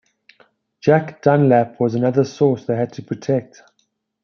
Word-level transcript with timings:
Jack 0.79 1.21
Dunlap 1.21 1.79
was 1.79 1.91
just 1.91 1.99
another 1.99 2.23
source 2.23 2.65
they 2.65 2.75
had 2.75 2.91
to 2.93 3.03
protect. 3.03 3.61